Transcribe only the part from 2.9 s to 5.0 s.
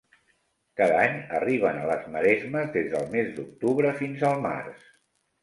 del mes d'octubre fins al març.